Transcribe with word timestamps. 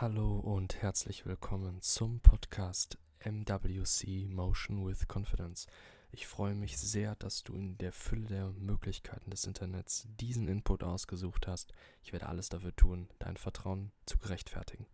Hallo 0.00 0.38
und 0.38 0.80
herzlich 0.80 1.26
willkommen 1.26 1.82
zum 1.82 2.20
Podcast 2.20 2.96
MWC 3.22 4.28
Motion 4.30 4.86
with 4.86 5.06
Confidence. 5.06 5.66
Ich 6.10 6.26
freue 6.26 6.54
mich 6.54 6.78
sehr, 6.78 7.16
dass 7.16 7.42
du 7.42 7.52
in 7.52 7.76
der 7.76 7.92
Fülle 7.92 8.26
der 8.26 8.50
Möglichkeiten 8.52 9.28
des 9.30 9.44
Internets 9.44 10.08
diesen 10.18 10.48
Input 10.48 10.84
ausgesucht 10.84 11.46
hast. 11.46 11.74
Ich 12.02 12.14
werde 12.14 12.30
alles 12.30 12.48
dafür 12.48 12.74
tun, 12.74 13.10
dein 13.18 13.36
Vertrauen 13.36 13.92
zu 14.06 14.16
gerechtfertigen. 14.16 14.86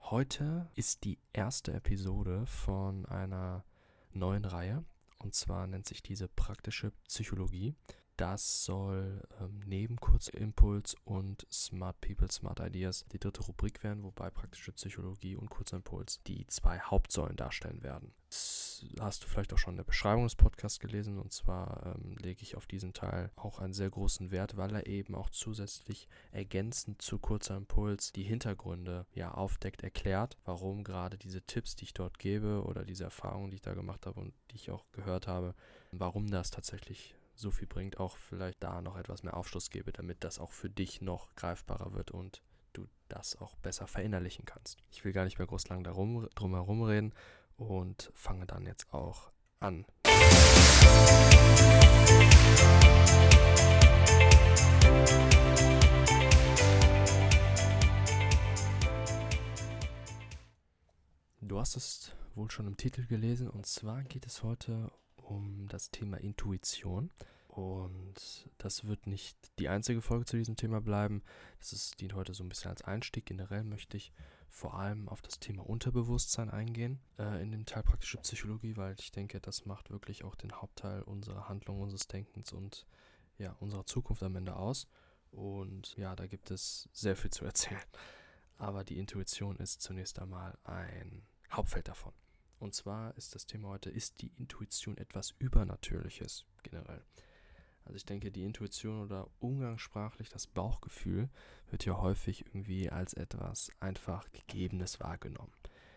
Heute 0.00 0.68
ist 0.74 1.04
die 1.04 1.16
erste 1.32 1.72
Episode 1.72 2.44
von 2.44 3.06
einer 3.06 3.64
neuen 4.12 4.44
Reihe 4.44 4.84
und 5.18 5.34
zwar 5.34 5.66
nennt 5.66 5.88
sich 5.88 6.02
diese 6.02 6.28
praktische 6.28 6.92
Psychologie. 7.08 7.74
Das 8.22 8.64
soll 8.64 9.20
ähm, 9.40 9.62
neben 9.66 9.96
Kurzimpuls 9.96 10.94
und 11.04 11.44
Smart 11.50 12.00
People, 12.00 12.30
Smart 12.30 12.60
Ideas 12.60 13.04
die 13.10 13.18
dritte 13.18 13.42
Rubrik 13.42 13.82
werden, 13.82 14.04
wobei 14.04 14.30
praktische 14.30 14.70
Psychologie 14.70 15.34
und 15.34 15.50
Kurzimpuls 15.50 16.22
die 16.22 16.46
zwei 16.46 16.78
Hauptsäulen 16.78 17.34
darstellen 17.34 17.82
werden. 17.82 18.14
Das 18.28 18.86
hast 19.00 19.24
du 19.24 19.26
vielleicht 19.26 19.52
auch 19.52 19.58
schon 19.58 19.72
in 19.72 19.78
der 19.78 19.84
Beschreibung 19.84 20.22
des 20.22 20.36
Podcasts 20.36 20.78
gelesen 20.78 21.18
und 21.18 21.32
zwar 21.32 21.96
ähm, 21.96 22.16
lege 22.18 22.42
ich 22.42 22.56
auf 22.56 22.66
diesen 22.66 22.92
Teil 22.92 23.32
auch 23.34 23.58
einen 23.58 23.72
sehr 23.72 23.90
großen 23.90 24.30
Wert, 24.30 24.56
weil 24.56 24.72
er 24.72 24.86
eben 24.86 25.16
auch 25.16 25.28
zusätzlich 25.28 26.08
ergänzend 26.30 27.02
zu 27.02 27.18
Kurzer 27.18 27.56
Impuls 27.56 28.12
die 28.12 28.22
Hintergründe 28.22 29.04
ja 29.14 29.32
aufdeckt, 29.32 29.82
erklärt, 29.82 30.38
warum 30.44 30.84
gerade 30.84 31.18
diese 31.18 31.42
Tipps, 31.42 31.74
die 31.74 31.86
ich 31.86 31.94
dort 31.94 32.20
gebe 32.20 32.62
oder 32.62 32.84
diese 32.84 33.02
Erfahrungen, 33.02 33.50
die 33.50 33.56
ich 33.56 33.62
da 33.62 33.74
gemacht 33.74 34.06
habe 34.06 34.20
und 34.20 34.32
die 34.52 34.56
ich 34.56 34.70
auch 34.70 34.84
gehört 34.92 35.26
habe, 35.26 35.56
warum 35.90 36.30
das 36.30 36.52
tatsächlich 36.52 37.16
so 37.34 37.50
viel 37.50 37.66
bringt, 37.66 37.98
auch 37.98 38.16
vielleicht 38.16 38.62
da 38.62 38.82
noch 38.82 38.96
etwas 38.96 39.22
mehr 39.22 39.36
Aufschluss 39.36 39.70
gebe, 39.70 39.92
damit 39.92 40.24
das 40.24 40.38
auch 40.38 40.52
für 40.52 40.70
dich 40.70 41.00
noch 41.00 41.34
greifbarer 41.36 41.92
wird 41.94 42.10
und 42.10 42.42
du 42.72 42.86
das 43.08 43.40
auch 43.40 43.54
besser 43.56 43.86
verinnerlichen 43.86 44.44
kannst. 44.44 44.78
Ich 44.90 45.04
will 45.04 45.12
gar 45.12 45.24
nicht 45.24 45.38
mehr 45.38 45.46
groß 45.46 45.68
lang 45.68 45.84
darum, 45.84 46.28
drum 46.34 46.54
herum 46.54 46.82
reden 46.82 47.12
und 47.56 48.12
fange 48.14 48.46
dann 48.46 48.66
jetzt 48.66 48.92
auch 48.92 49.30
an. 49.60 49.84
Du 61.40 61.58
hast 61.58 61.76
es 61.76 62.12
wohl 62.34 62.50
schon 62.50 62.66
im 62.66 62.76
Titel 62.76 63.06
gelesen 63.06 63.50
und 63.50 63.66
zwar 63.66 64.02
geht 64.04 64.26
es 64.26 64.42
heute 64.42 64.90
um 65.22 65.66
das 65.68 65.90
Thema 65.90 66.18
Intuition. 66.18 67.10
Und 67.48 68.48
das 68.56 68.86
wird 68.86 69.06
nicht 69.06 69.36
die 69.58 69.68
einzige 69.68 70.00
Folge 70.00 70.24
zu 70.24 70.36
diesem 70.36 70.56
Thema 70.56 70.80
bleiben. 70.80 71.22
Das 71.58 71.72
ist, 71.72 72.00
dient 72.00 72.14
heute 72.14 72.32
so 72.32 72.42
ein 72.42 72.48
bisschen 72.48 72.70
als 72.70 72.82
Einstieg. 72.82 73.26
Generell 73.26 73.62
möchte 73.62 73.96
ich 73.98 74.12
vor 74.48 74.74
allem 74.74 75.08
auf 75.08 75.20
das 75.22 75.38
Thema 75.38 75.68
Unterbewusstsein 75.68 76.50
eingehen 76.50 77.00
äh, 77.18 77.42
in 77.42 77.50
dem 77.50 77.66
Teil 77.66 77.82
praktische 77.82 78.18
Psychologie, 78.18 78.76
weil 78.76 78.94
ich 78.98 79.12
denke, 79.12 79.40
das 79.40 79.66
macht 79.66 79.90
wirklich 79.90 80.24
auch 80.24 80.34
den 80.34 80.52
Hauptteil 80.52 81.02
unserer 81.02 81.48
Handlung, 81.48 81.80
unseres 81.80 82.06
Denkens 82.06 82.52
und 82.52 82.86
ja, 83.38 83.56
unserer 83.60 83.84
Zukunft 83.84 84.22
am 84.22 84.36
Ende 84.36 84.56
aus. 84.56 84.88
Und 85.30 85.96
ja, 85.96 86.14
da 86.16 86.26
gibt 86.26 86.50
es 86.50 86.88
sehr 86.92 87.16
viel 87.16 87.30
zu 87.30 87.44
erzählen. 87.44 87.80
Aber 88.56 88.84
die 88.84 88.98
Intuition 88.98 89.56
ist 89.56 89.82
zunächst 89.82 90.20
einmal 90.20 90.56
ein 90.64 91.22
Hauptfeld 91.50 91.88
davon. 91.88 92.12
Und 92.62 92.76
zwar 92.76 93.16
ist 93.16 93.34
das 93.34 93.44
Thema 93.44 93.70
heute, 93.70 93.90
ist 93.90 94.22
die 94.22 94.30
Intuition 94.36 94.96
etwas 94.96 95.34
Übernatürliches 95.40 96.46
generell? 96.62 97.02
Also 97.84 97.96
ich 97.96 98.06
denke, 98.06 98.30
die 98.30 98.44
Intuition 98.44 99.02
oder 99.02 99.28
umgangssprachlich 99.40 100.28
das 100.28 100.46
Bauchgefühl 100.46 101.28
wird 101.70 101.84
ja 101.86 102.00
häufig 102.00 102.46
irgendwie 102.46 102.88
als 102.88 103.14
etwas 103.14 103.72
einfach 103.80 104.30
Gegebenes 104.30 105.00
wahrgenommen. 105.00 105.50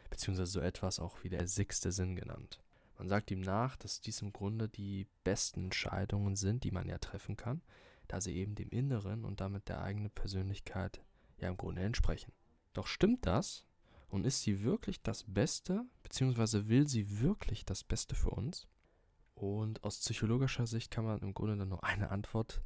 Beziehungsweise 0.09 0.53
so 0.53 0.59
etwas 0.59 0.99
auch 0.99 1.23
wie 1.23 1.29
der 1.29 1.47
sechste 1.47 1.91
Sinn 1.91 2.15
genannt. 2.15 2.63
Man 2.97 3.09
sagt 3.09 3.29
ihm 3.29 3.41
nach, 3.41 3.75
dass 3.75 4.01
dies 4.01 4.23
im 4.23 4.33
Grunde 4.33 4.67
die 4.67 5.05
besten 5.23 5.65
Entscheidungen 5.65 6.35
sind, 6.35 6.63
die 6.63 6.71
man 6.71 6.89
ja 6.89 6.97
treffen 6.97 7.37
kann, 7.37 7.61
da 8.07 8.19
sie 8.21 8.35
eben 8.35 8.55
dem 8.55 8.69
Inneren 8.69 9.23
und 9.23 9.39
damit 9.39 9.69
der 9.69 9.83
eigenen 9.83 10.09
Persönlichkeit 10.09 11.03
ja 11.37 11.47
im 11.47 11.57
Grunde 11.57 11.83
entsprechen. 11.83 12.33
Doch 12.73 12.87
stimmt 12.87 13.27
das? 13.27 13.64
Und 14.09 14.25
ist 14.25 14.41
sie 14.41 14.63
wirklich 14.63 15.01
das 15.01 15.23
Beste, 15.27 15.85
beziehungsweise 16.03 16.67
will 16.67 16.87
sie 16.87 17.19
wirklich 17.19 17.65
das 17.65 17.83
Beste 17.83 18.15
für 18.15 18.29
uns? 18.29 18.67
Und 19.33 19.83
aus 19.83 19.99
psychologischer 19.99 20.65
Sicht 20.65 20.91
kann 20.91 21.05
man 21.05 21.19
im 21.19 21.33
Grunde 21.33 21.57
dann 21.57 21.69
nur 21.69 21.83
eine 21.83 22.09
Antwort 22.09 22.61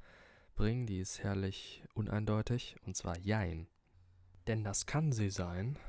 bringen, 0.56 0.86
die 0.86 1.00
ist 1.00 1.24
herrlich 1.24 1.84
uneindeutig, 1.94 2.76
und 2.86 2.96
zwar 2.96 3.18
Jein. 3.18 3.68
Denn 4.48 4.64
das 4.64 4.86
kann 4.86 5.12
sie 5.12 5.30
sein, 5.30 5.80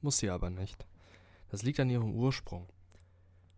muss 0.00 0.18
sie 0.18 0.30
aber 0.30 0.50
nicht. 0.50 0.86
Das 1.48 1.62
liegt 1.62 1.78
an 1.80 1.90
ihrem 1.90 2.14
Ursprung. 2.14 2.68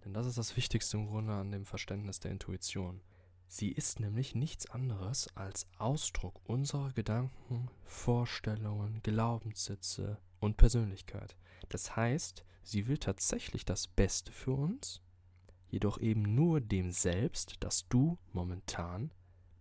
Denn 0.05 0.13
das 0.13 0.27
ist 0.27 0.39
das 0.39 0.57
Wichtigste 0.57 0.97
im 0.97 1.07
Grunde 1.07 1.33
an 1.33 1.51
dem 1.51 1.65
Verständnis 1.65 2.21
der 2.21 2.31
Intuition. 2.31 3.01
Sie 3.49 3.71
ist 3.71 4.01
nämlich 4.01 4.35
nichts 4.35 4.69
anderes 4.71 5.35
als 5.37 5.67
Ausdruck 5.79 6.41
unserer 6.49 6.93
Gedanken, 6.93 7.71
Vorstellungen, 7.85 9.01
Glaubenssätze 9.03 10.19
und 10.41 10.57
Persönlichkeit. 10.57 11.37
Das 11.69 11.97
heißt, 11.97 12.45
sie 12.63 12.87
will 12.87 12.99
tatsächlich 12.99 13.65
das 13.65 13.87
Beste 13.87 14.33
für 14.33 14.53
uns, 14.53 15.03
jedoch 15.69 15.99
eben 15.99 16.35
nur 16.35 16.61
dem 16.61 16.93
selbst, 16.93 17.57
das 17.61 17.89
du 17.89 18.19
momentan 18.33 19.11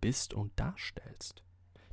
bist 0.02 0.34
und 0.34 0.60
darstellst. 0.60 1.44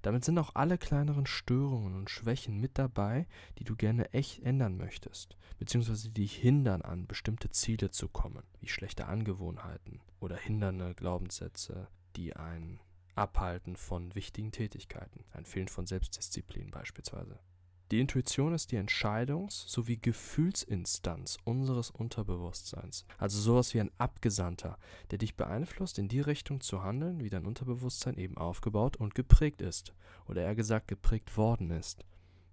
Damit 0.02 0.24
sind 0.24 0.36
auch 0.38 0.56
alle 0.56 0.78
kleineren 0.78 1.26
Störungen 1.26 1.94
und 1.94 2.10
Schwächen 2.10 2.58
mit 2.58 2.76
dabei, 2.76 3.28
die 3.58 3.64
du 3.64 3.76
gerne 3.76 4.12
echt 4.12 4.42
ändern 4.42 4.76
möchtest, 4.76 5.36
beziehungsweise 5.58 6.08
die 6.08 6.22
dich 6.22 6.34
hindern, 6.34 6.82
an 6.82 7.06
bestimmte 7.06 7.50
Ziele 7.50 7.90
zu 7.90 8.08
kommen, 8.08 8.42
wie 8.60 8.68
schlechte 8.68 9.06
Angewohnheiten 9.06 10.00
oder 10.18 10.36
hindernde 10.36 10.94
Glaubenssätze, 10.94 11.86
die 12.16 12.34
einen 12.34 12.80
abhalten 13.14 13.76
von 13.76 14.14
wichtigen 14.16 14.50
Tätigkeiten, 14.50 15.24
ein 15.30 15.44
Fehlen 15.44 15.68
von 15.68 15.86
Selbstdisziplin 15.86 16.70
beispielsweise. 16.72 17.38
Die 17.92 18.00
Intuition 18.00 18.54
ist 18.54 18.72
die 18.72 18.78
Entscheidungs- 18.78 19.68
sowie 19.68 19.98
Gefühlsinstanz 19.98 21.36
unseres 21.44 21.90
Unterbewusstseins. 21.90 23.04
Also 23.18 23.38
sowas 23.38 23.74
wie 23.74 23.80
ein 23.80 23.90
Abgesandter, 23.98 24.78
der 25.10 25.18
dich 25.18 25.36
beeinflusst, 25.36 25.98
in 25.98 26.08
die 26.08 26.22
Richtung 26.22 26.62
zu 26.62 26.82
handeln, 26.82 27.22
wie 27.22 27.28
dein 27.28 27.44
Unterbewusstsein 27.44 28.16
eben 28.16 28.38
aufgebaut 28.38 28.96
und 28.96 29.14
geprägt 29.14 29.60
ist. 29.60 29.92
Oder 30.26 30.40
eher 30.40 30.54
gesagt 30.54 30.88
geprägt 30.88 31.36
worden 31.36 31.70
ist, 31.70 32.06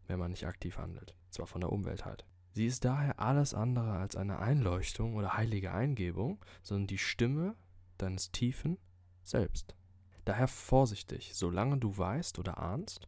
wenn 0.07 0.19
man 0.19 0.31
nicht 0.31 0.45
aktiv 0.45 0.77
handelt. 0.77 1.15
Zwar 1.29 1.47
von 1.47 1.61
der 1.61 1.71
Umwelt 1.71 2.03
halt. 2.03 2.25
Sie 2.51 2.65
ist 2.65 2.83
daher 2.83 3.21
alles 3.21 3.53
andere 3.53 3.93
als 3.93 4.17
eine 4.17 4.39
Einleuchtung 4.39 5.15
oder 5.15 5.37
heilige 5.37 5.71
Eingebung, 5.71 6.43
sondern 6.63 6.87
die 6.87 6.97
Stimme 6.97 7.55
deines 7.97 8.33
tiefen 8.33 8.77
Selbst. 9.23 9.73
Daher 10.25 10.49
vorsichtig, 10.49 11.31
solange 11.33 11.77
du 11.77 11.97
weißt 11.97 12.39
oder 12.39 12.57
ahnst, 12.57 13.07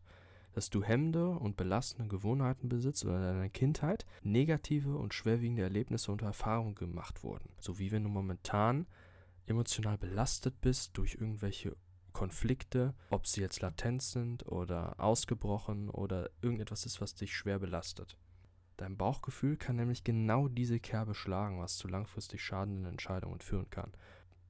dass 0.54 0.70
du 0.70 0.84
hemmende 0.84 1.30
und 1.30 1.58
belastende 1.58 2.10
Gewohnheiten 2.10 2.70
besitzt 2.70 3.06
oder 3.06 3.18
in 3.18 3.22
deiner 3.22 3.50
Kindheit 3.50 4.06
negative 4.24 4.98
und 4.98 5.14
schwerwiegende 5.14 5.64
Erlebnisse 5.64 6.12
und 6.12 6.22
Erfahrungen 6.22 6.76
gemacht 6.76 7.24
wurden. 7.24 7.50
So 7.60 7.80
wie 7.80 7.92
wenn 7.92 8.04
du 8.04 8.10
momentan 8.10 8.88
emotional 9.46 9.98
belastet 9.98 10.62
bist 10.62 10.98
durch 10.98 11.16
irgendwelche 11.16 11.76
Konflikte, 12.14 12.94
ob 13.10 13.26
sie 13.28 13.42
jetzt 13.42 13.62
latent 13.62 14.02
sind 14.02 14.46
oder 14.46 15.00
ausgebrochen 15.00 15.90
oder 15.90 16.30
irgendetwas 16.42 16.86
ist, 16.86 17.02
was 17.02 17.16
dich 17.16 17.36
schwer 17.36 17.60
belastet. 17.60 18.18
Dein 18.78 18.98
Bauchgefühl 18.98 19.58
kann 19.58 19.76
nämlich 19.76 20.04
genau 20.04 20.48
diese 20.48 20.80
Kerbe 20.80 21.14
schlagen, 21.14 21.60
was 21.60 21.78
zu 21.78 21.88
langfristig 21.88 22.44
schadenden 22.44 22.86
Entscheidungen 22.86 23.40
führen 23.40 23.70
kann. 23.70 23.92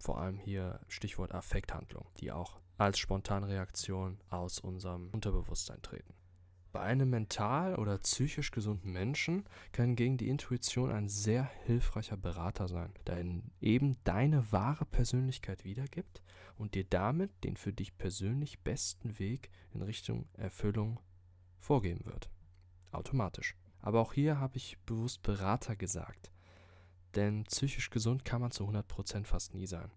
Vor 0.01 0.19
allem 0.19 0.39
hier 0.39 0.79
Stichwort 0.87 1.31
Affekthandlung, 1.31 2.07
die 2.19 2.31
auch 2.31 2.59
als 2.79 2.97
Spontanreaktion 2.97 4.19
aus 4.31 4.57
unserem 4.57 5.11
Unterbewusstsein 5.11 5.79
treten. 5.83 6.15
Bei 6.71 6.79
einem 6.81 7.11
mental 7.11 7.75
oder 7.75 7.99
psychisch 7.99 8.49
gesunden 8.49 8.91
Menschen 8.91 9.45
kann 9.73 9.87
hingegen 9.87 10.17
die 10.17 10.29
Intuition 10.29 10.91
ein 10.91 11.07
sehr 11.07 11.43
hilfreicher 11.65 12.17
Berater 12.17 12.67
sein, 12.67 12.93
da 13.05 13.17
er 13.17 13.25
eben 13.59 13.97
deine 14.03 14.51
wahre 14.51 14.85
Persönlichkeit 14.85 15.65
wiedergibt 15.65 16.23
und 16.57 16.73
dir 16.73 16.85
damit 16.85 17.43
den 17.43 17.55
für 17.55 17.71
dich 17.71 17.95
persönlich 17.99 18.61
besten 18.61 19.19
Weg 19.19 19.51
in 19.71 19.83
Richtung 19.83 20.27
Erfüllung 20.33 20.99
vorgeben 21.59 22.05
wird. 22.05 22.31
Automatisch. 22.91 23.55
Aber 23.81 23.99
auch 23.99 24.13
hier 24.13 24.39
habe 24.39 24.57
ich 24.57 24.79
bewusst 24.79 25.21
Berater 25.21 25.75
gesagt, 25.75 26.31
denn 27.13 27.43
psychisch 27.43 27.91
gesund 27.91 28.25
kann 28.25 28.41
man 28.41 28.49
zu 28.49 28.63
100% 28.67 29.25
fast 29.25 29.53
nie 29.53 29.67
sein 29.67 29.91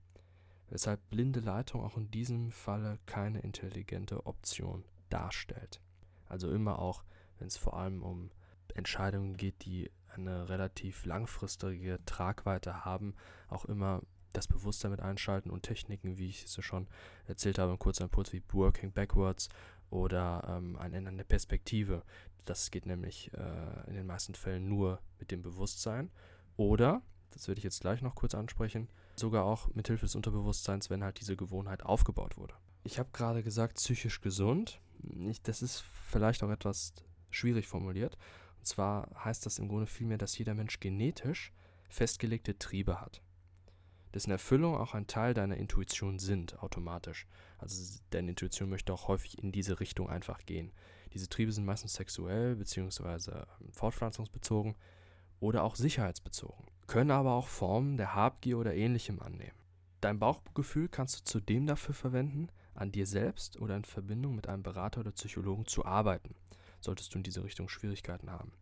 weshalb 0.74 1.08
blinde 1.08 1.38
Leitung 1.38 1.84
auch 1.84 1.96
in 1.96 2.10
diesem 2.10 2.50
Falle 2.50 2.98
keine 3.06 3.38
intelligente 3.38 4.26
Option 4.26 4.84
darstellt. 5.08 5.80
Also 6.26 6.50
immer 6.50 6.80
auch, 6.80 7.04
wenn 7.38 7.46
es 7.46 7.56
vor 7.56 7.76
allem 7.76 8.02
um 8.02 8.32
Entscheidungen 8.74 9.36
geht, 9.36 9.64
die 9.64 9.92
eine 10.08 10.48
relativ 10.48 11.06
langfristige 11.06 12.00
Tragweite 12.06 12.84
haben, 12.84 13.14
auch 13.46 13.66
immer 13.66 14.02
das 14.32 14.48
Bewusstsein 14.48 14.90
mit 14.90 14.98
einschalten 14.98 15.48
und 15.48 15.62
Techniken, 15.62 16.18
wie 16.18 16.28
ich 16.28 16.44
es 16.44 16.64
schon 16.64 16.88
erzählt 17.28 17.60
habe, 17.60 17.70
im 17.70 17.78
kurzen 17.78 18.02
Impuls 18.02 18.32
wie 18.32 18.42
Working 18.50 18.90
Backwards 18.90 19.50
oder 19.90 20.42
ähm, 20.48 20.76
ein 20.76 20.92
Ändern 20.92 21.18
der 21.18 21.24
Perspektive. 21.24 22.02
Das 22.46 22.72
geht 22.72 22.86
nämlich 22.86 23.30
äh, 23.34 23.88
in 23.88 23.94
den 23.94 24.06
meisten 24.06 24.34
Fällen 24.34 24.68
nur 24.68 25.00
mit 25.20 25.30
dem 25.30 25.40
Bewusstsein. 25.40 26.10
Oder, 26.56 27.00
das 27.30 27.46
werde 27.46 27.60
ich 27.60 27.64
jetzt 27.64 27.80
gleich 27.80 28.02
noch 28.02 28.16
kurz 28.16 28.34
ansprechen, 28.34 28.88
sogar 29.18 29.44
auch 29.44 29.68
mit 29.74 29.86
Hilfe 29.86 30.06
des 30.06 30.14
Unterbewusstseins, 30.14 30.90
wenn 30.90 31.04
halt 31.04 31.20
diese 31.20 31.36
Gewohnheit 31.36 31.84
aufgebaut 31.84 32.36
wurde. 32.36 32.54
Ich 32.82 32.98
habe 32.98 33.10
gerade 33.12 33.42
gesagt, 33.42 33.76
psychisch 33.76 34.20
gesund. 34.20 34.80
Ich, 35.28 35.42
das 35.42 35.62
ist 35.62 35.80
vielleicht 35.80 36.42
auch 36.42 36.50
etwas 36.50 36.92
schwierig 37.30 37.66
formuliert. 37.66 38.16
Und 38.58 38.66
zwar 38.66 39.10
heißt 39.24 39.44
das 39.46 39.58
im 39.58 39.68
Grunde 39.68 39.86
vielmehr, 39.86 40.18
dass 40.18 40.38
jeder 40.38 40.54
Mensch 40.54 40.80
genetisch 40.80 41.52
festgelegte 41.88 42.58
Triebe 42.58 43.00
hat, 43.00 43.22
dessen 44.14 44.30
Erfüllung 44.30 44.76
auch 44.76 44.94
ein 44.94 45.06
Teil 45.06 45.34
deiner 45.34 45.56
Intuition 45.56 46.18
sind, 46.18 46.58
automatisch. 46.62 47.26
Also 47.58 48.00
deine 48.10 48.30
Intuition 48.30 48.68
möchte 48.68 48.92
auch 48.92 49.08
häufig 49.08 49.38
in 49.38 49.52
diese 49.52 49.80
Richtung 49.80 50.08
einfach 50.08 50.44
gehen. 50.44 50.72
Diese 51.12 51.28
Triebe 51.28 51.52
sind 51.52 51.64
meistens 51.64 51.94
sexuell 51.94 52.56
bzw. 52.56 53.44
Fortpflanzungsbezogen 53.72 54.74
oder 55.40 55.62
auch 55.62 55.76
sicherheitsbezogen, 55.76 56.66
können 56.86 57.10
aber 57.10 57.32
auch 57.32 57.48
Formen 57.48 57.96
der 57.96 58.14
Habgier 58.14 58.58
oder 58.58 58.74
ähnlichem 58.74 59.20
annehmen. 59.20 59.58
Dein 60.00 60.18
Bauchgefühl 60.18 60.88
kannst 60.88 61.18
du 61.18 61.24
zudem 61.24 61.66
dafür 61.66 61.94
verwenden, 61.94 62.48
an 62.74 62.92
dir 62.92 63.06
selbst 63.06 63.60
oder 63.60 63.76
in 63.76 63.84
Verbindung 63.84 64.34
mit 64.34 64.48
einem 64.48 64.62
Berater 64.62 65.00
oder 65.00 65.12
Psychologen 65.12 65.66
zu 65.66 65.84
arbeiten, 65.84 66.34
solltest 66.80 67.14
du 67.14 67.18
in 67.18 67.22
diese 67.22 67.44
Richtung 67.44 67.68
Schwierigkeiten 67.68 68.30
haben. 68.30 68.52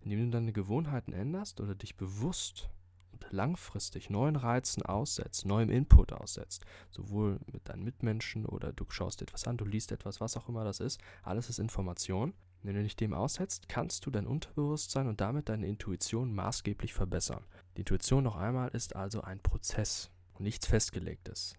Indem 0.00 0.26
du 0.26 0.30
deine 0.30 0.52
Gewohnheiten 0.52 1.12
änderst 1.12 1.60
oder 1.60 1.74
dich 1.74 1.96
bewusst 1.96 2.70
und 3.12 3.26
langfristig 3.30 4.10
neuen 4.10 4.36
Reizen 4.36 4.82
aussetzt, 4.82 5.44
neuem 5.44 5.70
Input 5.70 6.12
aussetzt, 6.12 6.64
sowohl 6.90 7.38
mit 7.52 7.68
deinen 7.68 7.84
Mitmenschen 7.84 8.46
oder 8.46 8.72
du 8.72 8.84
schaust 8.88 9.22
etwas 9.22 9.46
an, 9.46 9.58
du 9.58 9.64
liest 9.64 9.92
etwas, 9.92 10.20
was 10.20 10.36
auch 10.36 10.48
immer 10.48 10.64
das 10.64 10.80
ist, 10.80 11.00
alles 11.22 11.50
ist 11.50 11.58
Information. 11.58 12.32
Wenn 12.62 12.76
du 12.76 12.82
dich 12.82 12.94
dem 12.94 13.12
aussetzt, 13.12 13.68
kannst 13.68 14.06
du 14.06 14.10
dein 14.10 14.26
Unterbewusstsein 14.26 15.08
und 15.08 15.20
damit 15.20 15.48
deine 15.48 15.66
Intuition 15.66 16.32
maßgeblich 16.32 16.94
verbessern. 16.94 17.44
Die 17.76 17.80
Intuition 17.80 18.22
noch 18.22 18.36
einmal 18.36 18.68
ist 18.68 18.94
also 18.94 19.22
ein 19.22 19.40
Prozess 19.40 20.10
und 20.34 20.44
nichts 20.44 20.66
Festgelegtes, 20.66 21.54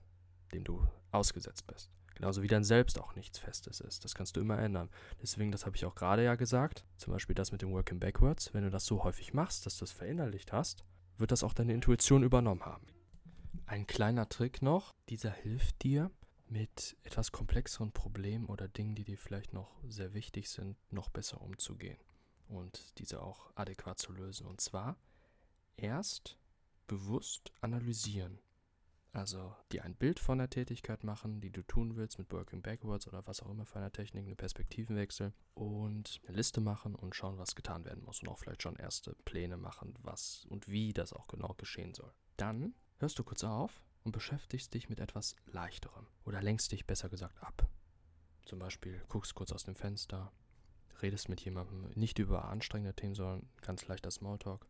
dem 0.54 0.64
du 0.64 0.88
ausgesetzt 1.12 1.68
bist. 1.68 1.92
Genauso 2.16 2.42
wie 2.42 2.48
dein 2.48 2.64
Selbst 2.64 3.02
auch 3.02 3.16
nichts 3.16 3.40
Festes 3.40 3.82
ist. 3.82 4.06
Das 4.06 4.16
kannst 4.16 4.38
du 4.38 4.40
immer 4.40 4.60
ändern. 4.60 4.90
Deswegen, 5.22 5.52
das 5.52 5.66
habe 5.66 5.76
ich 5.76 5.86
auch 5.86 5.96
gerade 5.96 6.24
ja 6.24 6.36
gesagt, 6.36 6.86
zum 6.96 7.12
Beispiel 7.12 7.36
das 7.36 7.52
mit 7.52 7.62
dem 7.62 7.72
Working 7.72 8.00
Backwards, 8.00 8.54
wenn 8.54 8.64
du 8.64 8.70
das 8.70 8.86
so 8.86 9.04
häufig 9.04 9.34
machst, 9.34 9.66
dass 9.66 9.78
du 9.78 9.86
es 9.86 9.92
verinnerlicht 9.92 10.54
hast, 10.54 10.86
wird 11.18 11.32
das 11.32 11.44
auch 11.44 11.54
deine 11.54 11.74
Intuition 11.74 12.24
übernommen 12.24 12.66
haben. 12.66 12.88
Ein 13.66 13.88
kleiner 13.88 14.30
Trick 14.30 14.62
noch, 14.62 14.92
dieser 15.10 15.32
hilft 15.32 15.84
dir, 15.84 16.12
mit 16.54 16.96
etwas 17.02 17.32
komplexeren 17.32 17.92
Problemen 17.92 18.46
oder 18.46 18.68
Dingen, 18.68 18.94
die 18.94 19.04
dir 19.04 19.18
vielleicht 19.18 19.54
noch 19.54 19.72
sehr 19.88 20.14
wichtig 20.14 20.50
sind, 20.50 20.78
noch 20.92 21.10
besser 21.10 21.42
umzugehen 21.42 21.98
und 22.48 23.00
diese 23.00 23.24
auch 23.24 23.52
adäquat 23.56 23.98
zu 23.98 24.14
lösen. 24.14 24.46
Und 24.46 24.62
zwar 24.62 24.96
erst 25.78 26.38
bewusst 26.86 27.52
analysieren. 27.62 28.38
Also 29.14 29.56
dir 29.72 29.84
ein 29.84 29.96
Bild 29.96 30.20
von 30.20 30.38
der 30.38 30.50
Tätigkeit 30.50 31.04
machen, 31.04 31.42
die 31.42 31.52
du 31.52 31.64
tun 31.64 31.96
willst 31.96 32.20
mit 32.20 32.32
Working 32.32 32.62
Backwards 32.62 33.08
oder 33.08 33.26
was 33.26 33.42
auch 33.42 33.50
immer 33.50 33.66
für 33.66 33.80
eine 33.80 33.92
Technik, 33.92 34.26
eine 34.26 34.36
Perspektivenwechsel 34.36 35.34
und 35.56 36.22
eine 36.28 36.38
Liste 36.38 36.62
machen 36.62 36.94
und 36.94 37.16
schauen, 37.16 37.40
was 37.40 37.56
getan 37.56 37.86
werden 37.86 38.04
muss 38.04 38.22
und 38.22 38.30
auch 38.30 38.38
vielleicht 38.38 38.62
schon 38.62 38.76
erste 38.76 39.16
Pläne 39.26 39.58
machen, 39.58 39.96
was 40.02 40.46
und 40.50 40.68
wie 40.68 40.94
das 40.94 41.14
auch 41.14 41.28
genau 41.28 41.56
geschehen 41.56 41.96
soll. 41.96 42.12
Dann 42.38 42.76
hörst 43.00 43.18
du 43.18 43.24
kurz 43.24 43.44
auf 43.44 43.82
und 44.04 44.12
beschäftigst 44.12 44.74
dich 44.74 44.90
mit 44.90 45.00
etwas 45.00 45.36
Leichterem 45.46 46.08
oder 46.26 46.42
lenkst 46.42 46.72
dich 46.72 46.86
besser 46.86 47.10
gesagt 47.10 47.42
ab. 47.42 47.68
Zum 48.46 48.60
Beispiel 48.60 49.02
guckst 49.08 49.36
kurz 49.36 49.52
aus 49.52 49.64
dem 49.64 49.76
Fenster, 49.76 50.32
redest 51.02 51.30
mit 51.30 51.42
jemandem 51.42 51.90
nicht 51.96 52.20
über 52.20 52.46
anstrengende 52.46 52.96
Themen, 52.96 53.16
sondern 53.16 53.50
ganz 53.62 53.88
leichter 53.88 54.12
Smalltalk 54.12 54.68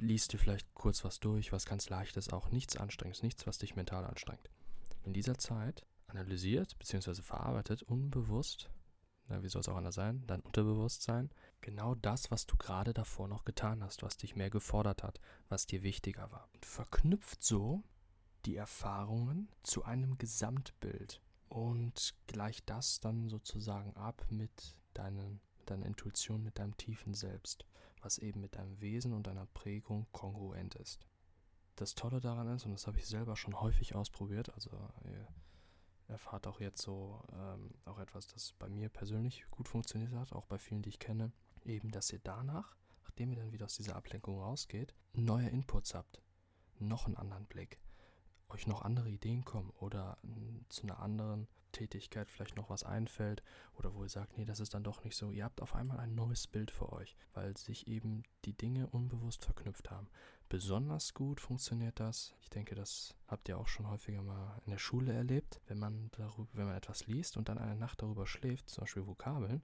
liest 0.00 0.32
dir 0.32 0.38
vielleicht 0.38 0.72
kurz 0.74 1.04
was 1.04 1.20
durch, 1.20 1.52
was 1.52 1.66
ganz 1.66 1.88
leichtes, 1.88 2.32
auch 2.32 2.50
nichts 2.50 2.76
Anstrengendes, 2.76 3.22
nichts, 3.22 3.46
was 3.46 3.58
dich 3.58 3.76
mental 3.76 4.04
anstrengt. 4.04 4.50
In 5.04 5.12
dieser 5.12 5.38
Zeit 5.38 5.86
analysiert 6.06 6.78
bzw. 6.78 7.22
verarbeitet 7.22 7.82
unbewusst, 7.82 8.70
na, 9.28 9.42
wie 9.42 9.48
soll 9.48 9.60
es 9.60 9.68
auch 9.68 9.76
anders 9.76 9.94
sein, 9.94 10.26
dein 10.26 10.40
Unterbewusstsein, 10.40 11.30
genau 11.60 11.94
das, 11.94 12.30
was 12.30 12.46
du 12.46 12.56
gerade 12.56 12.92
davor 12.92 13.28
noch 13.28 13.44
getan 13.44 13.82
hast, 13.82 14.02
was 14.02 14.16
dich 14.16 14.36
mehr 14.36 14.50
gefordert 14.50 15.02
hat, 15.02 15.20
was 15.48 15.66
dir 15.66 15.82
wichtiger 15.82 16.30
war. 16.30 16.48
Und 16.52 16.66
verknüpft 16.66 17.42
so 17.42 17.82
die 18.46 18.56
Erfahrungen 18.56 19.48
zu 19.62 19.84
einem 19.84 20.18
Gesamtbild 20.18 21.20
und 21.48 22.14
gleicht 22.26 22.68
das 22.68 23.00
dann 23.00 23.28
sozusagen 23.28 23.94
ab 23.96 24.26
mit 24.30 24.76
deinen, 24.94 25.40
deiner 25.66 25.86
Intuition, 25.86 26.42
mit 26.42 26.58
deinem 26.58 26.76
tiefen 26.76 27.14
Selbst 27.14 27.64
was 28.04 28.18
eben 28.18 28.40
mit 28.40 28.54
deinem 28.56 28.80
Wesen 28.80 29.12
und 29.12 29.26
deiner 29.26 29.46
Prägung 29.46 30.06
kongruent 30.12 30.74
ist. 30.76 31.06
Das 31.76 31.94
Tolle 31.94 32.20
daran 32.20 32.48
ist, 32.48 32.66
und 32.66 32.72
das 32.72 32.86
habe 32.86 32.98
ich 32.98 33.06
selber 33.06 33.36
schon 33.36 33.60
häufig 33.60 33.94
ausprobiert, 33.96 34.52
also 34.54 34.70
ihr 35.04 35.26
erfahrt 36.06 36.46
auch 36.46 36.60
jetzt 36.60 36.82
so 36.82 37.20
ähm, 37.32 37.70
auch 37.86 37.98
etwas, 37.98 38.28
das 38.28 38.52
bei 38.58 38.68
mir 38.68 38.90
persönlich 38.90 39.44
gut 39.50 39.68
funktioniert 39.68 40.12
hat, 40.12 40.32
auch 40.32 40.46
bei 40.46 40.58
vielen, 40.58 40.82
die 40.82 40.90
ich 40.90 40.98
kenne, 40.98 41.32
eben, 41.64 41.90
dass 41.90 42.12
ihr 42.12 42.20
danach, 42.22 42.76
nachdem 43.04 43.32
ihr 43.32 43.38
dann 43.38 43.52
wieder 43.52 43.64
aus 43.64 43.76
dieser 43.76 43.96
Ablenkung 43.96 44.38
rausgeht, 44.38 44.94
neue 45.14 45.48
Inputs 45.48 45.94
habt, 45.94 46.20
noch 46.78 47.06
einen 47.06 47.16
anderen 47.16 47.46
Blick, 47.46 47.80
euch 48.48 48.66
noch 48.66 48.82
andere 48.82 49.08
Ideen 49.08 49.44
kommen 49.44 49.70
oder 49.78 50.18
zu 50.68 50.82
einer 50.82 51.00
anderen 51.00 51.48
Tätigkeit 51.74 52.30
vielleicht 52.30 52.56
noch 52.56 52.70
was 52.70 52.84
einfällt 52.84 53.42
oder 53.74 53.94
wo 53.94 54.04
ihr 54.04 54.08
sagt, 54.08 54.38
nee, 54.38 54.44
das 54.44 54.60
ist 54.60 54.74
dann 54.74 54.84
doch 54.84 55.04
nicht 55.04 55.16
so. 55.16 55.30
Ihr 55.30 55.44
habt 55.44 55.60
auf 55.60 55.74
einmal 55.74 55.98
ein 55.98 56.14
neues 56.14 56.46
Bild 56.46 56.70
für 56.70 56.92
euch, 56.92 57.16
weil 57.34 57.56
sich 57.56 57.88
eben 57.88 58.22
die 58.44 58.56
Dinge 58.56 58.86
unbewusst 58.86 59.44
verknüpft 59.44 59.90
haben. 59.90 60.08
Besonders 60.48 61.14
gut 61.14 61.40
funktioniert 61.40 61.98
das. 62.00 62.34
Ich 62.40 62.48
denke, 62.48 62.74
das 62.74 63.14
habt 63.26 63.48
ihr 63.48 63.58
auch 63.58 63.68
schon 63.68 63.88
häufiger 63.88 64.22
mal 64.22 64.60
in 64.64 64.70
der 64.70 64.78
Schule 64.78 65.12
erlebt. 65.12 65.60
Wenn 65.66 65.78
man 65.78 66.10
darüber, 66.12 66.48
wenn 66.52 66.66
man 66.66 66.76
etwas 66.76 67.06
liest 67.06 67.36
und 67.36 67.48
dann 67.48 67.58
eine 67.58 67.76
Nacht 67.76 68.02
darüber 68.02 68.26
schläft, 68.26 68.70
zum 68.70 68.82
Beispiel 68.82 69.06
Vokabeln, 69.06 69.62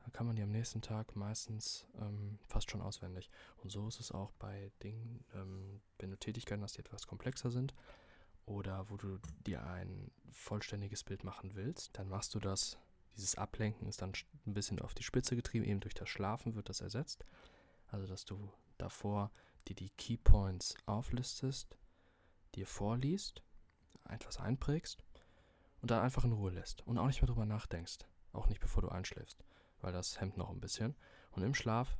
dann 0.00 0.12
kann 0.12 0.26
man 0.26 0.36
die 0.36 0.42
am 0.42 0.50
nächsten 0.50 0.80
Tag 0.80 1.14
meistens 1.14 1.86
ähm, 2.00 2.38
fast 2.48 2.70
schon 2.70 2.80
auswendig. 2.80 3.30
Und 3.58 3.70
so 3.70 3.86
ist 3.86 4.00
es 4.00 4.10
auch 4.10 4.32
bei 4.32 4.72
Dingen, 4.82 5.24
ähm, 5.34 5.80
wenn 5.98 6.10
du 6.10 6.18
Tätigkeiten 6.18 6.62
hast, 6.62 6.76
die 6.76 6.80
etwas 6.80 7.06
komplexer 7.06 7.50
sind, 7.50 7.74
oder 8.46 8.90
wo 8.90 8.96
du 8.96 9.18
dir 9.46 9.64
ein 9.66 10.10
vollständiges 10.30 11.04
Bild 11.04 11.24
machen 11.24 11.54
willst, 11.54 11.96
dann 11.98 12.08
machst 12.08 12.34
du 12.34 12.40
das. 12.40 12.78
Dieses 13.16 13.36
Ablenken 13.36 13.86
ist 13.86 14.00
dann 14.02 14.12
ein 14.46 14.54
bisschen 14.54 14.80
auf 14.80 14.94
die 14.94 15.02
Spitze 15.02 15.36
getrieben, 15.36 15.64
eben 15.64 15.80
durch 15.80 15.94
das 15.94 16.08
Schlafen 16.08 16.54
wird 16.54 16.68
das 16.68 16.80
ersetzt. 16.80 17.24
Also, 17.88 18.06
dass 18.06 18.24
du 18.24 18.50
davor 18.78 19.30
dir 19.68 19.76
die 19.76 19.90
Keypoints 19.90 20.74
auflistest, 20.86 21.76
dir 22.54 22.66
vorliest, 22.66 23.42
etwas 24.08 24.38
einprägst 24.38 25.04
und 25.80 25.90
dann 25.90 26.02
einfach 26.02 26.24
in 26.24 26.32
Ruhe 26.32 26.50
lässt 26.50 26.86
und 26.86 26.98
auch 26.98 27.06
nicht 27.06 27.20
mehr 27.20 27.28
drüber 27.28 27.46
nachdenkst. 27.46 27.98
Auch 28.32 28.48
nicht 28.48 28.60
bevor 28.60 28.82
du 28.82 28.88
einschläfst, 28.88 29.44
weil 29.80 29.92
das 29.92 30.20
hemmt 30.20 30.38
noch 30.38 30.50
ein 30.50 30.60
bisschen. 30.60 30.96
Und 31.32 31.42
im 31.42 31.54
Schlaf 31.54 31.98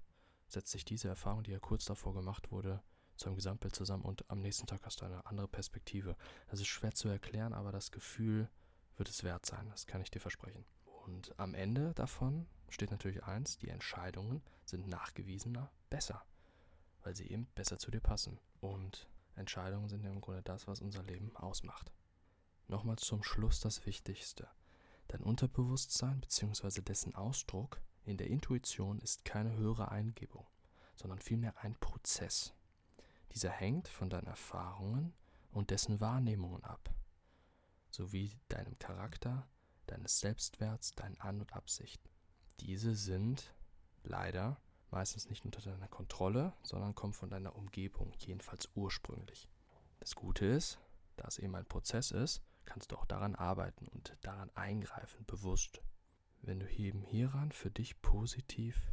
setzt 0.48 0.70
sich 0.70 0.84
diese 0.84 1.08
Erfahrung, 1.08 1.42
die 1.42 1.50
ja 1.50 1.58
kurz 1.58 1.84
davor 1.84 2.14
gemacht 2.14 2.50
wurde, 2.50 2.82
zu 3.22 3.28
einem 3.28 3.36
Gesamtbild 3.36 3.74
zusammen 3.74 4.02
und 4.02 4.28
am 4.28 4.40
nächsten 4.40 4.66
Tag 4.66 4.80
hast 4.84 5.00
du 5.00 5.04
eine 5.04 5.24
andere 5.26 5.46
Perspektive. 5.46 6.16
Das 6.50 6.60
ist 6.60 6.66
schwer 6.66 6.92
zu 6.92 7.08
erklären, 7.08 7.52
aber 7.52 7.70
das 7.70 7.92
Gefühl 7.92 8.48
wird 8.96 9.08
es 9.08 9.22
wert 9.22 9.46
sein, 9.46 9.68
das 9.70 9.86
kann 9.86 10.02
ich 10.02 10.10
dir 10.10 10.20
versprechen. 10.20 10.64
Und 11.04 11.32
am 11.38 11.54
Ende 11.54 11.94
davon 11.94 12.46
steht 12.68 12.90
natürlich 12.90 13.22
eins, 13.22 13.58
die 13.58 13.68
Entscheidungen 13.68 14.42
sind 14.64 14.88
nachgewiesener 14.88 15.70
besser, 15.88 16.24
weil 17.04 17.14
sie 17.14 17.30
eben 17.30 17.46
besser 17.54 17.78
zu 17.78 17.92
dir 17.92 18.00
passen. 18.00 18.40
Und 18.60 19.08
Entscheidungen 19.36 19.88
sind 19.88 20.02
ja 20.02 20.10
im 20.10 20.20
Grunde 20.20 20.42
das, 20.42 20.66
was 20.66 20.80
unser 20.80 21.04
Leben 21.04 21.34
ausmacht. 21.36 21.92
Nochmal 22.66 22.96
zum 22.96 23.22
Schluss 23.22 23.60
das 23.60 23.86
Wichtigste. 23.86 24.48
Dein 25.08 25.22
Unterbewusstsein 25.22 26.20
bzw. 26.20 26.80
dessen 26.80 27.14
Ausdruck 27.14 27.80
in 28.04 28.16
der 28.16 28.28
Intuition 28.28 28.98
ist 28.98 29.24
keine 29.24 29.56
höhere 29.56 29.92
Eingebung, 29.92 30.46
sondern 30.96 31.20
vielmehr 31.20 31.56
ein 31.62 31.76
Prozess. 31.78 32.52
Dieser 33.34 33.50
hängt 33.50 33.88
von 33.88 34.10
deinen 34.10 34.26
Erfahrungen 34.26 35.14
und 35.52 35.70
dessen 35.70 36.00
Wahrnehmungen 36.00 36.62
ab, 36.64 36.94
sowie 37.90 38.38
deinem 38.48 38.78
Charakter, 38.78 39.48
deines 39.86 40.20
Selbstwerts, 40.20 40.92
deinen 40.92 41.20
An- 41.20 41.40
und 41.40 41.54
Absichten. 41.54 42.08
Diese 42.60 42.94
sind 42.94 43.54
leider 44.02 44.60
meistens 44.90 45.28
nicht 45.28 45.44
unter 45.44 45.60
deiner 45.62 45.88
Kontrolle, 45.88 46.52
sondern 46.62 46.94
kommen 46.94 47.14
von 47.14 47.30
deiner 47.30 47.56
Umgebung, 47.56 48.12
jedenfalls 48.18 48.68
ursprünglich. 48.74 49.48
Das 49.98 50.14
Gute 50.14 50.44
ist, 50.44 50.78
da 51.16 51.26
es 51.26 51.38
eben 51.38 51.54
ein 51.54 51.66
Prozess 51.66 52.10
ist, 52.10 52.42
kannst 52.64 52.92
du 52.92 52.96
auch 52.96 53.06
daran 53.06 53.34
arbeiten 53.34 53.88
und 53.88 54.16
daran 54.20 54.50
eingreifen, 54.54 55.24
bewusst. 55.26 55.82
Wenn 56.42 56.60
du 56.60 56.68
eben 56.68 57.02
hieran 57.02 57.52
für 57.52 57.70
dich 57.70 58.00
positiv 58.02 58.92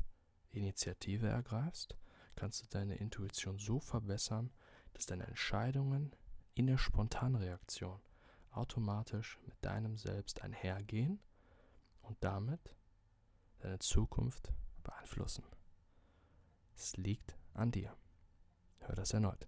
Initiative 0.51 1.27
ergreifst, 1.27 1.95
kannst 2.39 2.63
du 2.63 2.67
deine 2.67 2.95
Intuition 2.95 3.59
so 3.59 3.81
verbessern, 3.81 4.49
dass 4.93 5.05
deine 5.05 5.27
Entscheidungen 5.27 6.15
in 6.55 6.67
der 6.67 6.77
Spontanreaktion 6.77 7.99
automatisch 8.51 9.37
mit 9.45 9.55
deinem 9.61 9.97
Selbst 9.97 10.41
einhergehen 10.41 11.19
und 12.01 12.17
damit 12.21 12.77
deine 13.59 13.79
Zukunft 13.79 14.53
beeinflussen. 14.83 15.43
Es 16.75 16.95
liegt 16.95 17.37
an 17.53 17.71
dir. 17.71 17.93
Hör 18.79 18.95
das 18.95 19.11
erneut. 19.11 19.45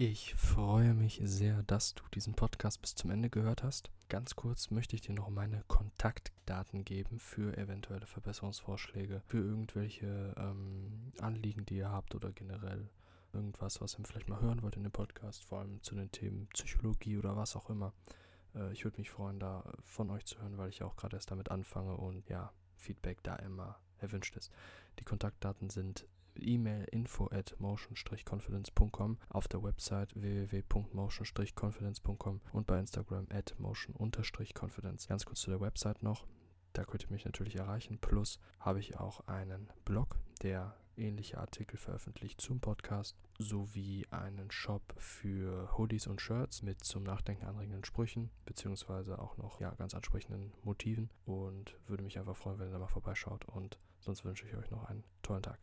Ich 0.00 0.36
freue 0.36 0.94
mich 0.94 1.20
sehr, 1.24 1.64
dass 1.64 1.92
du 1.92 2.04
diesen 2.14 2.34
Podcast 2.34 2.80
bis 2.80 2.94
zum 2.94 3.10
Ende 3.10 3.30
gehört 3.30 3.64
hast. 3.64 3.90
Ganz 4.08 4.36
kurz 4.36 4.70
möchte 4.70 4.94
ich 4.94 5.02
dir 5.02 5.12
noch 5.12 5.28
meine 5.28 5.64
Kontaktdaten 5.66 6.84
geben 6.84 7.18
für 7.18 7.58
eventuelle 7.58 8.06
Verbesserungsvorschläge, 8.06 9.22
für 9.26 9.38
irgendwelche 9.38 10.36
ähm, 10.38 11.12
Anliegen, 11.20 11.66
die 11.66 11.78
ihr 11.78 11.90
habt 11.90 12.14
oder 12.14 12.30
generell 12.30 12.88
irgendwas, 13.32 13.80
was 13.80 13.98
ihr 13.98 14.04
vielleicht 14.04 14.28
mal 14.28 14.40
hören 14.40 14.62
wollt 14.62 14.76
in 14.76 14.84
dem 14.84 14.92
Podcast, 14.92 15.44
vor 15.44 15.58
allem 15.58 15.82
zu 15.82 15.96
den 15.96 16.12
Themen 16.12 16.46
Psychologie 16.52 17.18
oder 17.18 17.36
was 17.36 17.56
auch 17.56 17.68
immer. 17.68 17.92
Äh, 18.54 18.72
ich 18.72 18.84
würde 18.84 18.98
mich 18.98 19.10
freuen, 19.10 19.40
da 19.40 19.64
von 19.82 20.10
euch 20.10 20.26
zu 20.26 20.40
hören, 20.40 20.58
weil 20.58 20.68
ich 20.68 20.84
auch 20.84 20.94
gerade 20.94 21.16
erst 21.16 21.32
damit 21.32 21.50
anfange 21.50 21.96
und 21.96 22.28
ja, 22.28 22.52
Feedback 22.76 23.20
da 23.24 23.34
immer 23.34 23.80
erwünscht 23.98 24.36
ist. 24.36 24.52
Die 25.00 25.04
Kontaktdaten 25.04 25.70
sind 25.70 26.06
E-Mail 26.42 26.84
info 26.90 27.28
at 27.30 27.54
motion-confidence.com, 27.58 29.18
auf 29.28 29.48
der 29.48 29.62
Website 29.62 30.14
www.motion-confidence.com 30.14 32.40
und 32.52 32.66
bei 32.66 32.78
Instagram 32.78 33.26
at 33.30 33.54
motion-confidence. 33.58 35.08
Ganz 35.08 35.24
kurz 35.24 35.40
zu 35.40 35.50
der 35.50 35.60
Website 35.60 36.02
noch. 36.02 36.26
Da 36.72 36.84
könnt 36.84 37.04
ihr 37.04 37.10
mich 37.10 37.24
natürlich 37.24 37.56
erreichen. 37.56 37.98
Plus 37.98 38.38
habe 38.60 38.80
ich 38.80 38.98
auch 38.98 39.26
einen 39.26 39.70
Blog, 39.84 40.18
der 40.42 40.76
ähnliche 40.98 41.38
Artikel 41.38 41.76
veröffentlicht 41.76 42.40
zum 42.40 42.60
Podcast, 42.60 43.16
sowie 43.38 44.06
einen 44.10 44.50
Shop 44.50 44.82
für 44.96 45.76
Hoodies 45.78 46.06
und 46.06 46.20
Shirts 46.20 46.62
mit 46.62 46.84
zum 46.84 47.04
Nachdenken 47.04 47.46
anregenden 47.46 47.84
Sprüchen, 47.84 48.30
beziehungsweise 48.44 49.18
auch 49.18 49.36
noch 49.36 49.60
ja, 49.60 49.70
ganz 49.74 49.94
ansprechenden 49.94 50.52
Motiven. 50.62 51.10
Und 51.24 51.76
würde 51.86 52.02
mich 52.02 52.18
einfach 52.18 52.36
freuen, 52.36 52.58
wenn 52.58 52.68
ihr 52.68 52.72
da 52.72 52.78
mal 52.78 52.88
vorbeischaut. 52.88 53.44
Und 53.46 53.78
sonst 54.00 54.24
wünsche 54.24 54.46
ich 54.46 54.56
euch 54.56 54.70
noch 54.70 54.84
einen 54.84 55.04
tollen 55.22 55.42
Tag. 55.42 55.58